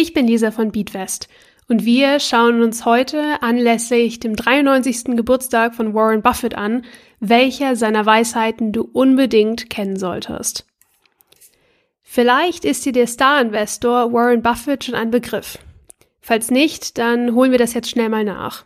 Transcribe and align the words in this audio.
Ich 0.00 0.14
bin 0.14 0.28
Lisa 0.28 0.52
von 0.52 0.70
Beatwest 0.70 1.28
und 1.66 1.84
wir 1.84 2.20
schauen 2.20 2.62
uns 2.62 2.84
heute 2.84 3.42
anlässlich 3.42 4.20
dem 4.20 4.36
93. 4.36 5.16
Geburtstag 5.16 5.74
von 5.74 5.92
Warren 5.92 6.22
Buffett 6.22 6.54
an, 6.54 6.84
welcher 7.18 7.74
seiner 7.74 8.06
Weisheiten 8.06 8.70
du 8.70 8.82
unbedingt 8.92 9.70
kennen 9.70 9.96
solltest. 9.96 10.66
Vielleicht 12.04 12.64
ist 12.64 12.86
dir 12.86 12.92
der 12.92 13.08
Star-Investor 13.08 14.12
Warren 14.12 14.40
Buffett 14.40 14.84
schon 14.84 14.94
ein 14.94 15.10
Begriff. 15.10 15.58
Falls 16.20 16.52
nicht, 16.52 16.96
dann 16.96 17.34
holen 17.34 17.50
wir 17.50 17.58
das 17.58 17.74
jetzt 17.74 17.90
schnell 17.90 18.08
mal 18.08 18.22
nach. 18.22 18.64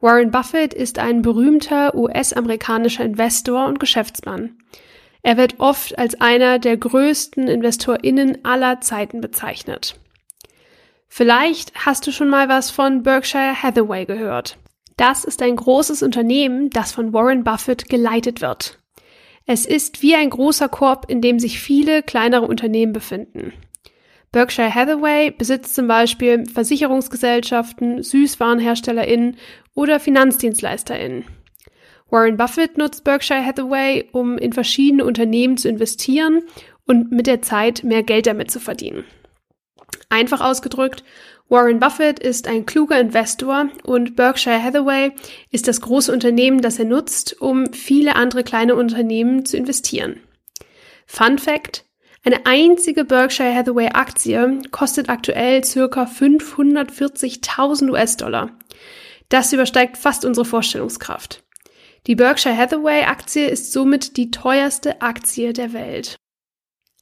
Warren 0.00 0.32
Buffett 0.32 0.74
ist 0.74 0.98
ein 0.98 1.22
berühmter 1.22 1.94
US-amerikanischer 1.94 3.04
Investor 3.04 3.68
und 3.68 3.78
Geschäftsmann. 3.78 4.58
Er 5.22 5.36
wird 5.36 5.60
oft 5.60 5.96
als 5.96 6.20
einer 6.20 6.58
der 6.58 6.76
größten 6.76 7.46
InvestorInnen 7.46 8.44
aller 8.44 8.80
Zeiten 8.80 9.20
bezeichnet. 9.20 9.94
Vielleicht 11.12 11.74
hast 11.74 12.06
du 12.06 12.12
schon 12.12 12.30
mal 12.30 12.48
was 12.48 12.70
von 12.70 13.02
Berkshire 13.02 13.60
Hathaway 13.60 14.06
gehört. 14.06 14.56
Das 14.96 15.24
ist 15.24 15.42
ein 15.42 15.56
großes 15.56 16.04
Unternehmen, 16.04 16.70
das 16.70 16.92
von 16.92 17.12
Warren 17.12 17.42
Buffett 17.42 17.88
geleitet 17.88 18.40
wird. 18.40 18.78
Es 19.44 19.66
ist 19.66 20.02
wie 20.02 20.14
ein 20.14 20.30
großer 20.30 20.68
Korb, 20.68 21.10
in 21.10 21.20
dem 21.20 21.40
sich 21.40 21.58
viele 21.58 22.04
kleinere 22.04 22.46
Unternehmen 22.46 22.92
befinden. 22.92 23.52
Berkshire 24.30 24.72
Hathaway 24.72 25.32
besitzt 25.32 25.74
zum 25.74 25.88
Beispiel 25.88 26.46
Versicherungsgesellschaften, 26.46 28.04
SüßwarenherstellerInnen 28.04 29.36
oder 29.74 29.98
FinanzdienstleisterInnen. 29.98 31.24
Warren 32.08 32.36
Buffett 32.36 32.78
nutzt 32.78 33.02
Berkshire 33.02 33.44
Hathaway, 33.44 34.08
um 34.12 34.38
in 34.38 34.52
verschiedene 34.52 35.04
Unternehmen 35.04 35.56
zu 35.56 35.68
investieren 35.68 36.44
und 36.86 37.10
mit 37.10 37.26
der 37.26 37.42
Zeit 37.42 37.82
mehr 37.82 38.04
Geld 38.04 38.28
damit 38.28 38.52
zu 38.52 38.60
verdienen. 38.60 39.04
Einfach 40.10 40.40
ausgedrückt, 40.40 41.04
Warren 41.48 41.78
Buffett 41.78 42.18
ist 42.18 42.46
ein 42.46 42.66
kluger 42.66 43.00
Investor 43.00 43.68
und 43.84 44.16
Berkshire 44.16 44.62
Hathaway 44.62 45.12
ist 45.50 45.66
das 45.66 45.80
große 45.80 46.12
Unternehmen, 46.12 46.60
das 46.60 46.78
er 46.78 46.84
nutzt, 46.84 47.40
um 47.40 47.72
viele 47.72 48.16
andere 48.16 48.44
kleine 48.44 48.74
Unternehmen 48.74 49.44
zu 49.46 49.56
investieren. 49.56 50.20
Fun 51.06 51.38
Fact, 51.38 51.84
eine 52.24 52.44
einzige 52.44 53.04
Berkshire 53.04 53.54
Hathaway 53.54 53.88
Aktie 53.88 54.60
kostet 54.70 55.08
aktuell 55.08 55.64
circa 55.64 56.04
540.000 56.04 57.90
US-Dollar. 57.90 58.50
Das 59.28 59.52
übersteigt 59.52 59.96
fast 59.96 60.24
unsere 60.24 60.44
Vorstellungskraft. 60.44 61.42
Die 62.06 62.16
Berkshire 62.16 62.56
Hathaway 62.56 63.04
Aktie 63.04 63.46
ist 63.46 63.72
somit 63.72 64.16
die 64.16 64.30
teuerste 64.30 65.02
Aktie 65.02 65.52
der 65.52 65.72
Welt. 65.72 66.16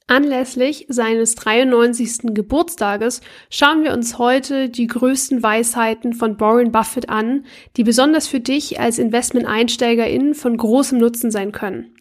Anlässlich 0.09 0.87
seines 0.89 1.35
93. 1.35 2.33
Geburtstages 2.33 3.21
schauen 3.51 3.83
wir 3.83 3.93
uns 3.93 4.17
heute 4.17 4.67
die 4.67 4.87
größten 4.87 5.43
Weisheiten 5.43 6.13
von 6.13 6.39
Warren 6.39 6.71
Buffett 6.71 7.09
an, 7.09 7.45
die 7.77 7.83
besonders 7.83 8.27
für 8.27 8.39
dich 8.39 8.79
als 8.79 8.97
Investment-EinsteigerInnen 8.97 10.33
von 10.33 10.57
großem 10.57 10.97
Nutzen 10.97 11.29
sein 11.29 11.51
können. 11.51 11.95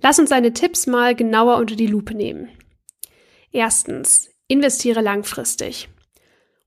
Lass 0.00 0.18
uns 0.18 0.30
seine 0.30 0.54
Tipps 0.54 0.86
mal 0.86 1.14
genauer 1.14 1.58
unter 1.58 1.76
die 1.76 1.86
Lupe 1.86 2.14
nehmen. 2.14 2.48
Erstens, 3.50 4.30
investiere 4.48 5.02
langfristig. 5.02 5.90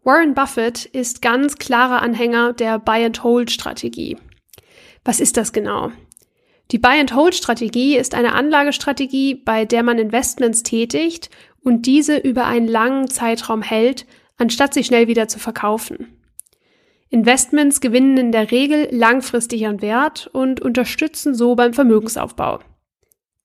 Warren 0.03 0.35
Buffett 0.35 0.85
ist 0.85 1.23
ganz 1.23 1.55
klarer 1.55 2.03
Anhänger 2.03 2.53
der 2.53 2.77
Buy-and-Hold-Strategie. 2.77 4.17
Was 5.03 5.19
ist 5.19 5.35
das 5.35 5.51
genau? 5.51 5.91
Die 6.71 6.79
Buy-and-Hold-Strategie 6.79 7.95
ist 7.95 8.15
eine 8.15 8.33
Anlagestrategie, 8.33 9.35
bei 9.35 9.65
der 9.65 9.83
man 9.83 9.99
Investments 9.99 10.63
tätigt 10.63 11.29
und 11.61 11.85
diese 11.85 12.17
über 12.17 12.45
einen 12.45 12.67
langen 12.67 13.09
Zeitraum 13.09 13.61
hält, 13.61 14.05
anstatt 14.37 14.73
sie 14.73 14.83
schnell 14.83 15.07
wieder 15.07 15.27
zu 15.27 15.39
verkaufen. 15.39 16.21
Investments 17.09 17.81
gewinnen 17.81 18.17
in 18.17 18.31
der 18.31 18.51
Regel 18.51 18.87
langfristig 18.91 19.67
an 19.67 19.81
Wert 19.81 20.27
und 20.33 20.59
unterstützen 20.59 21.35
so 21.35 21.55
beim 21.55 21.73
Vermögensaufbau. 21.73 22.59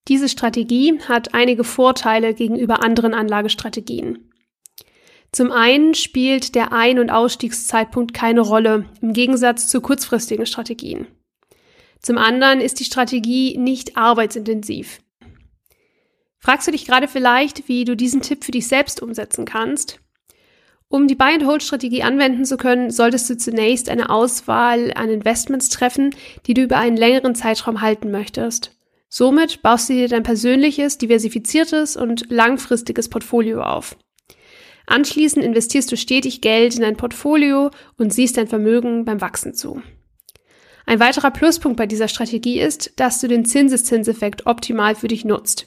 Diese 0.08 0.28
Strategie 0.28 0.98
hat 1.06 1.34
einige 1.34 1.62
Vorteile 1.62 2.34
gegenüber 2.34 2.82
anderen 2.82 3.14
Anlagestrategien. 3.14 4.30
Zum 5.30 5.52
einen 5.52 5.94
spielt 5.94 6.54
der 6.54 6.72
Ein- 6.72 6.98
und 6.98 7.10
Ausstiegszeitpunkt 7.10 8.14
keine 8.14 8.40
Rolle, 8.40 8.86
im 9.00 9.12
Gegensatz 9.12 9.68
zu 9.68 9.80
kurzfristigen 9.80 10.46
Strategien. 10.46 11.06
Zum 12.00 12.18
anderen 12.18 12.60
ist 12.60 12.80
die 12.80 12.84
Strategie 12.84 13.56
nicht 13.58 13.96
arbeitsintensiv. 13.96 15.00
Fragst 16.38 16.66
du 16.66 16.72
dich 16.72 16.86
gerade 16.86 17.06
vielleicht, 17.06 17.68
wie 17.68 17.84
du 17.84 17.94
diesen 17.94 18.22
Tipp 18.22 18.44
für 18.44 18.52
dich 18.52 18.66
selbst 18.66 19.02
umsetzen 19.02 19.44
kannst? 19.44 20.00
Um 20.88 21.06
die 21.06 21.14
Buy-and-Hold-Strategie 21.14 22.02
anwenden 22.02 22.44
zu 22.44 22.56
können, 22.56 22.90
solltest 22.90 23.30
du 23.30 23.36
zunächst 23.36 23.88
eine 23.88 24.10
Auswahl 24.10 24.92
an 24.96 25.10
Investments 25.10 25.68
treffen, 25.68 26.14
die 26.46 26.54
du 26.54 26.62
über 26.62 26.78
einen 26.78 26.96
längeren 26.96 27.34
Zeitraum 27.34 27.80
halten 27.80 28.10
möchtest. 28.10 28.76
Somit 29.08 29.62
baust 29.62 29.88
du 29.88 29.92
dir 29.92 30.08
dein 30.08 30.22
persönliches, 30.22 30.98
diversifiziertes 30.98 31.96
und 31.96 32.30
langfristiges 32.30 33.08
Portfolio 33.08 33.62
auf. 33.62 33.96
Anschließend 34.86 35.44
investierst 35.44 35.92
du 35.92 35.96
stetig 35.96 36.40
Geld 36.40 36.74
in 36.74 36.80
dein 36.80 36.96
Portfolio 36.96 37.70
und 37.96 38.12
siehst 38.12 38.36
dein 38.36 38.48
Vermögen 38.48 39.04
beim 39.04 39.20
Wachsen 39.20 39.54
zu. 39.54 39.82
Ein 40.86 41.00
weiterer 41.00 41.30
Pluspunkt 41.30 41.76
bei 41.76 41.86
dieser 41.86 42.08
Strategie 42.08 42.60
ist, 42.60 42.92
dass 42.96 43.20
du 43.20 43.28
den 43.28 43.44
Zinseszinseffekt 43.44 44.46
optimal 44.46 44.94
für 44.94 45.08
dich 45.08 45.24
nutzt. 45.24 45.66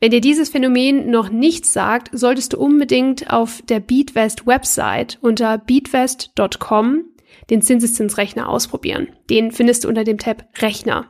Wenn 0.00 0.12
dir 0.12 0.20
dieses 0.20 0.48
Phänomen 0.48 1.10
noch 1.10 1.28
nichts 1.28 1.72
sagt, 1.72 2.10
solltest 2.12 2.52
du 2.52 2.58
unbedingt 2.58 3.30
auf 3.30 3.62
der 3.68 3.80
Beatwest 3.80 4.46
Website 4.46 5.18
unter 5.22 5.58
beatwest.com 5.58 7.04
den 7.50 7.62
Zinseszinsrechner 7.62 8.48
ausprobieren. 8.48 9.08
Den 9.28 9.50
findest 9.50 9.84
du 9.84 9.88
unter 9.88 10.04
dem 10.04 10.18
Tab 10.18 10.44
Rechner. 10.58 11.06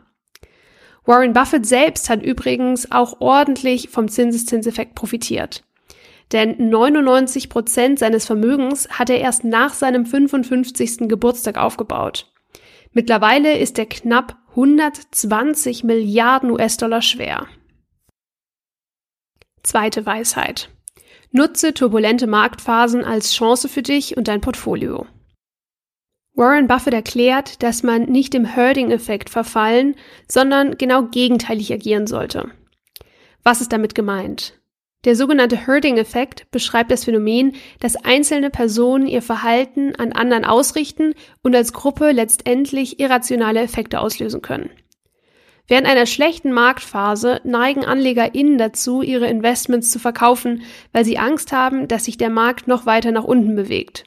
Warren 1.04 1.32
Buffett 1.32 1.66
selbst 1.66 2.10
hat 2.10 2.22
übrigens 2.22 2.90
auch 2.92 3.20
ordentlich 3.20 3.88
vom 3.88 4.08
Zinseszinseffekt 4.08 4.94
profitiert. 4.94 5.64
Denn 6.32 6.68
99 6.68 7.48
Prozent 7.48 7.98
seines 7.98 8.26
Vermögens 8.26 8.88
hat 8.90 9.08
er 9.08 9.18
erst 9.18 9.44
nach 9.44 9.72
seinem 9.72 10.04
55. 10.04 11.08
Geburtstag 11.08 11.56
aufgebaut. 11.56 12.30
Mittlerweile 12.92 13.58
ist 13.58 13.78
er 13.78 13.86
knapp 13.86 14.36
120 14.50 15.84
Milliarden 15.84 16.50
US-Dollar 16.50 17.02
schwer. 17.02 17.46
Zweite 19.62 20.06
Weisheit. 20.06 20.70
Nutze 21.30 21.74
turbulente 21.74 22.26
Marktphasen 22.26 23.04
als 23.04 23.34
Chance 23.34 23.68
für 23.68 23.82
dich 23.82 24.16
und 24.16 24.28
dein 24.28 24.40
Portfolio. 24.40 25.06
Warren 26.34 26.68
Buffett 26.68 26.94
erklärt, 26.94 27.62
dass 27.62 27.82
man 27.82 28.04
nicht 28.04 28.32
dem 28.32 28.44
Herding-Effekt 28.44 29.28
verfallen, 29.28 29.96
sondern 30.28 30.78
genau 30.78 31.02
gegenteilig 31.02 31.72
agieren 31.72 32.06
sollte. 32.06 32.50
Was 33.42 33.60
ist 33.60 33.72
damit 33.72 33.94
gemeint? 33.94 34.58
Der 35.08 35.16
sogenannte 35.16 35.56
Herding-Effekt 35.56 36.50
beschreibt 36.50 36.90
das 36.90 37.04
Phänomen, 37.04 37.54
dass 37.80 37.96
einzelne 37.96 38.50
Personen 38.50 39.06
ihr 39.06 39.22
Verhalten 39.22 39.94
an 39.96 40.12
anderen 40.12 40.44
ausrichten 40.44 41.14
und 41.40 41.56
als 41.56 41.72
Gruppe 41.72 42.10
letztendlich 42.10 43.00
irrationale 43.00 43.60
Effekte 43.60 44.00
auslösen 44.00 44.42
können. 44.42 44.68
Während 45.66 45.86
einer 45.86 46.04
schlechten 46.04 46.52
Marktphase 46.52 47.40
neigen 47.42 47.86
AnlegerInnen 47.86 48.58
dazu, 48.58 49.00
ihre 49.00 49.28
Investments 49.28 49.90
zu 49.90 49.98
verkaufen, 49.98 50.60
weil 50.92 51.06
sie 51.06 51.16
Angst 51.16 51.52
haben, 51.52 51.88
dass 51.88 52.04
sich 52.04 52.18
der 52.18 52.28
Markt 52.28 52.68
noch 52.68 52.84
weiter 52.84 53.10
nach 53.10 53.24
unten 53.24 53.54
bewegt. 53.54 54.04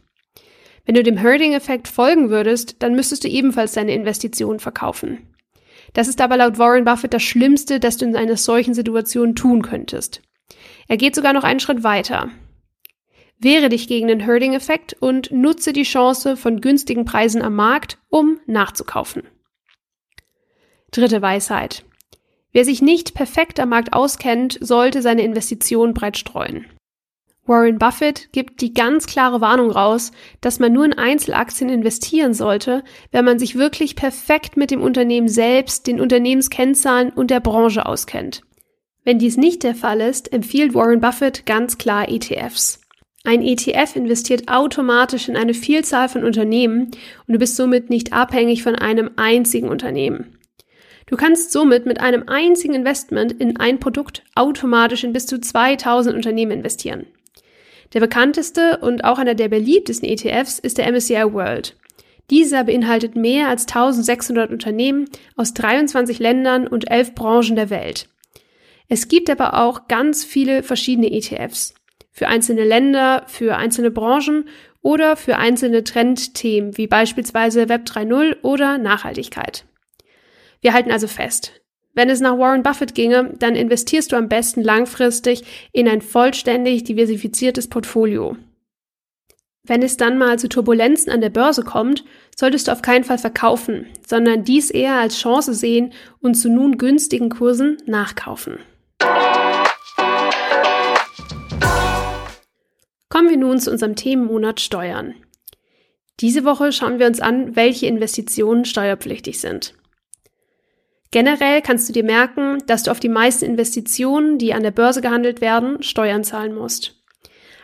Wenn 0.85 0.93
du 0.93 1.01
dem 1.01 1.17
Herding-Effekt 1.17 1.87
folgen 1.87 2.29
würdest, 2.29 2.75
dann 2.83 2.93
müsstest 2.93 3.23
du 3.23 3.27
ebenfalls 3.27 3.73
deine 3.73 3.95
Investitionen 3.95 4.59
verkaufen. 4.59 5.33
Das 5.93 6.07
ist 6.07 6.21
aber 6.21 6.37
laut 6.37 6.59
Warren 6.59 6.85
Buffett 6.85 7.15
das 7.15 7.23
Schlimmste, 7.23 7.79
das 7.79 7.97
du 7.97 8.05
in 8.05 8.15
einer 8.15 8.37
solchen 8.37 8.75
Situation 8.75 9.33
tun 9.33 9.63
könntest. 9.63 10.21
Er 10.87 10.97
geht 10.97 11.15
sogar 11.15 11.33
noch 11.33 11.43
einen 11.43 11.59
Schritt 11.59 11.83
weiter. 11.83 12.29
Wehre 13.39 13.69
dich 13.69 13.87
gegen 13.87 14.07
den 14.07 14.19
Herding-Effekt 14.19 14.95
und 14.99 15.31
nutze 15.31 15.73
die 15.73 15.83
Chance 15.83 16.37
von 16.37 16.61
günstigen 16.61 17.05
Preisen 17.05 17.41
am 17.41 17.55
Markt, 17.55 17.97
um 18.09 18.39
nachzukaufen. 18.45 19.23
Dritte 20.91 21.21
Weisheit. 21.21 21.83
Wer 22.51 22.65
sich 22.65 22.81
nicht 22.81 23.13
perfekt 23.13 23.59
am 23.59 23.69
Markt 23.69 23.93
auskennt, 23.93 24.57
sollte 24.61 25.01
seine 25.01 25.23
Investitionen 25.23 25.93
breit 25.93 26.17
streuen. 26.17 26.65
Warren 27.45 27.79
Buffett 27.79 28.31
gibt 28.31 28.61
die 28.61 28.73
ganz 28.73 29.07
klare 29.07 29.41
Warnung 29.41 29.71
raus, 29.71 30.11
dass 30.41 30.59
man 30.59 30.71
nur 30.71 30.85
in 30.85 30.93
Einzelaktien 30.93 31.69
investieren 31.69 32.33
sollte, 32.33 32.83
wenn 33.11 33.25
man 33.25 33.39
sich 33.39 33.55
wirklich 33.55 33.95
perfekt 33.95 34.57
mit 34.57 34.69
dem 34.69 34.81
Unternehmen 34.81 35.27
selbst, 35.27 35.87
den 35.87 35.99
Unternehmenskennzahlen 35.99 37.09
und 37.09 37.31
der 37.31 37.39
Branche 37.39 37.85
auskennt. 37.85 38.43
Wenn 39.03 39.17
dies 39.17 39.37
nicht 39.37 39.63
der 39.63 39.73
Fall 39.73 39.99
ist, 39.99 40.31
empfiehlt 40.31 40.75
Warren 40.75 41.01
Buffett 41.01 41.45
ganz 41.45 41.77
klar 41.77 42.07
ETFs. 42.07 42.79
Ein 43.23 43.41
ETF 43.41 43.95
investiert 43.95 44.47
automatisch 44.47 45.27
in 45.27 45.35
eine 45.35 45.53
Vielzahl 45.53 46.09
von 46.09 46.23
Unternehmen 46.23 46.91
und 47.27 47.33
du 47.33 47.37
bist 47.37 47.55
somit 47.55 47.89
nicht 47.89 48.13
abhängig 48.13 48.63
von 48.63 48.75
einem 48.75 49.11
einzigen 49.15 49.69
Unternehmen. 49.69 50.37
Du 51.07 51.17
kannst 51.17 51.51
somit 51.51 51.85
mit 51.85 51.99
einem 51.99 52.23
einzigen 52.27 52.73
Investment 52.73 53.31
in 53.33 53.57
ein 53.57 53.79
Produkt 53.79 54.23
automatisch 54.33 55.03
in 55.03 55.13
bis 55.13 55.25
zu 55.25 55.39
2000 55.39 56.15
Unternehmen 56.15 56.51
investieren. 56.51 57.05
Der 57.93 57.99
bekannteste 57.99 58.77
und 58.77 59.03
auch 59.03 59.19
einer 59.19 59.35
der 59.35 59.49
beliebtesten 59.49 60.07
ETFs 60.07 60.57
ist 60.57 60.77
der 60.77 60.91
MSCI 60.91 61.33
World. 61.33 61.75
Dieser 62.29 62.63
beinhaltet 62.63 63.15
mehr 63.15 63.49
als 63.49 63.63
1600 63.63 64.51
Unternehmen 64.51 65.05
aus 65.35 65.53
23 65.53 66.19
Ländern 66.19 66.65
und 66.65 66.89
11 66.89 67.13
Branchen 67.13 67.55
der 67.57 67.69
Welt. 67.69 68.07
Es 68.93 69.07
gibt 69.07 69.29
aber 69.29 69.53
auch 69.53 69.87
ganz 69.87 70.25
viele 70.25 70.63
verschiedene 70.63 71.09
ETFs. 71.13 71.73
Für 72.11 72.27
einzelne 72.27 72.65
Länder, 72.65 73.23
für 73.25 73.55
einzelne 73.55 73.89
Branchen 73.89 74.49
oder 74.81 75.15
für 75.15 75.37
einzelne 75.37 75.85
Trendthemen 75.85 76.77
wie 76.77 76.87
beispielsweise 76.87 77.69
Web 77.69 77.85
3.0 77.85 78.41
oder 78.41 78.77
Nachhaltigkeit. 78.77 79.63
Wir 80.59 80.73
halten 80.73 80.91
also 80.91 81.07
fest, 81.07 81.61
wenn 81.93 82.09
es 82.09 82.19
nach 82.19 82.37
Warren 82.37 82.63
Buffett 82.63 82.93
ginge, 82.93 83.33
dann 83.39 83.55
investierst 83.55 84.11
du 84.11 84.17
am 84.17 84.27
besten 84.27 84.61
langfristig 84.61 85.45
in 85.71 85.87
ein 85.87 86.01
vollständig 86.01 86.83
diversifiziertes 86.83 87.69
Portfolio. 87.69 88.35
Wenn 89.63 89.83
es 89.83 89.95
dann 89.95 90.17
mal 90.17 90.37
zu 90.37 90.49
Turbulenzen 90.49 91.13
an 91.13 91.21
der 91.21 91.29
Börse 91.29 91.63
kommt, 91.63 92.03
solltest 92.35 92.67
du 92.67 92.73
auf 92.73 92.81
keinen 92.81 93.05
Fall 93.05 93.19
verkaufen, 93.19 93.85
sondern 94.05 94.43
dies 94.43 94.69
eher 94.69 94.95
als 94.95 95.17
Chance 95.17 95.53
sehen 95.53 95.93
und 96.19 96.33
zu 96.33 96.49
nun 96.49 96.77
günstigen 96.77 97.29
Kursen 97.29 97.77
nachkaufen. 97.85 98.57
Kommen 103.09 103.29
wir 103.29 103.37
nun 103.37 103.59
zu 103.59 103.71
unserem 103.71 103.95
Themenmonat 103.95 104.59
Steuern. 104.61 105.15
Diese 106.21 106.45
Woche 106.45 106.71
schauen 106.71 106.99
wir 106.99 107.07
uns 107.07 107.19
an, 107.19 107.55
welche 107.55 107.87
Investitionen 107.87 108.65
steuerpflichtig 108.65 109.39
sind. 109.39 109.73
Generell 111.11 111.61
kannst 111.61 111.89
du 111.89 111.93
dir 111.93 112.05
merken, 112.05 112.59
dass 112.67 112.83
du 112.83 112.91
auf 112.91 113.01
die 113.01 113.09
meisten 113.09 113.43
Investitionen, 113.43 114.37
die 114.37 114.53
an 114.53 114.63
der 114.63 114.71
Börse 114.71 115.01
gehandelt 115.01 115.41
werden, 115.41 115.83
Steuern 115.83 116.23
zahlen 116.23 116.55
musst. 116.55 116.95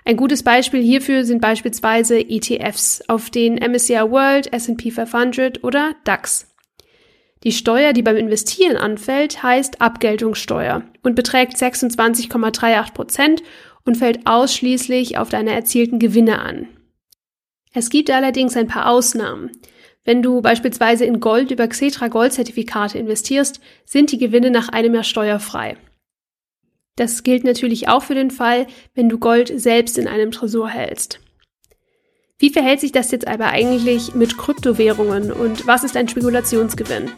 Ein 0.04 0.18
gutes 0.18 0.44
Beispiel 0.44 0.82
hierfür 0.82 1.24
sind 1.24 1.42
beispielsweise 1.42 2.20
ETFs 2.20 3.04
auf 3.08 3.30
den 3.30 3.56
MSCI 3.56 4.10
World, 4.10 4.52
S&P 4.52 4.92
500 4.92 5.64
oder 5.64 5.96
DAX. 6.04 6.54
Die 7.44 7.52
Steuer, 7.52 7.94
die 7.94 8.02
beim 8.02 8.18
Investieren 8.18 8.76
anfällt, 8.76 9.44
heißt 9.44 9.82
Abgeltungssteuer 9.82 10.84
und 11.08 11.16
beträgt 11.16 11.56
26,38 11.56 12.94
Prozent 12.94 13.44
und 13.86 13.96
fällt 13.96 14.28
ausschließlich 14.28 15.18
auf 15.18 15.30
deine 15.30 15.54
erzielten 15.54 16.00
Gewinne 16.00 16.40
an. 16.40 16.68
Es 17.74 17.90
gibt 17.90 18.12
allerdings 18.12 18.58
ein 18.58 18.68
paar 18.68 18.90
Ausnahmen. 18.90 19.52
Wenn 20.04 20.22
du 20.22 20.42
beispielsweise 20.42 21.06
in 21.06 21.22
Gold 21.22 21.52
über 21.52 21.66
Xetra 21.66 22.10
Goldzertifikate 22.10 22.98
investierst, 22.98 23.62
sind 23.86 24.12
die 24.12 24.18
Gewinne 24.18 24.52
nach 24.52 24.68
einem 24.68 24.94
Jahr 24.94 25.06
steuerfrei. 25.06 25.78
Das 26.98 27.24
gilt 27.24 27.46
natürlich 27.46 27.88
auch 27.88 28.04
für 28.04 28.16
den 28.16 28.32
Fall, 28.32 28.68
wenn 28.94 29.08
du 29.08 29.18
Gold 29.18 29.54
selbst 29.56 29.98
in 29.98 30.10
einem 30.10 30.32
Tresor 30.32 30.68
hältst. 30.68 31.22
Wie 32.38 32.50
verhält 32.50 32.82
sich 32.82 32.92
das 32.92 33.12
jetzt 33.12 33.28
aber 33.28 33.48
eigentlich 33.48 34.14
mit 34.14 34.38
Kryptowährungen 34.38 35.32
und 35.32 35.68
was 35.68 35.86
ist 35.86 35.96
ein 35.96 36.10
Spekulationsgewinn? 36.10 37.12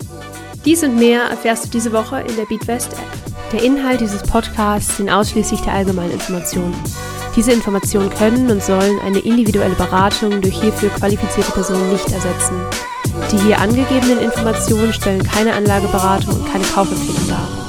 Dies 0.63 0.83
und 0.83 0.95
mehr 0.95 1.24
erfährst 1.24 1.65
du 1.65 1.69
diese 1.69 1.91
Woche 1.91 2.19
in 2.21 2.36
der 2.36 2.45
Beatwest 2.45 2.94
App. 2.94 3.28
Der 3.51 3.63
Inhalt 3.63 4.00
dieses 4.00 4.22
Podcasts 4.22 4.98
sind 4.98 5.10
ausschließlich 5.10 5.62
der 5.62 5.74
allgemeinen 5.74 6.12
Informationen. 6.12 6.75
Diese 7.36 7.51
Informationen 7.51 8.12
können 8.12 8.51
und 8.51 8.62
sollen 8.62 9.00
eine 9.00 9.19
individuelle 9.19 9.74
Beratung 9.74 10.40
durch 10.40 10.62
hierfür 10.62 10.90
qualifizierte 10.90 11.51
Personen 11.51 11.92
nicht 11.92 12.12
ersetzen. 12.12 12.56
Die 13.31 13.38
hier 13.40 13.60
angegebenen 13.60 14.19
Informationen 14.19 14.94
stellen 14.94 15.24
keine 15.24 15.54
Anlageberatung 15.54 16.36
und 16.36 16.51
keine 16.51 16.63
Kaufempfehlung 16.66 17.28
dar. 17.28 17.69